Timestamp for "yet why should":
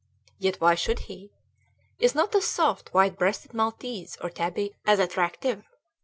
0.39-1.01